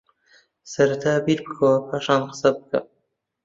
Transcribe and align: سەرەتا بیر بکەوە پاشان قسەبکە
سەرەتا 0.71 1.13
بیر 1.25 1.39
بکەوە 1.45 1.73
پاشان 1.87 2.21
قسەبکە 2.29 2.79